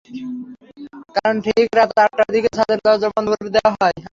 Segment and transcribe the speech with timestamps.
[1.15, 3.97] কারণ, ঠিক রাত আটটার দিকে ছাদের দরজা বন্ধ করে দেওয়া হয়।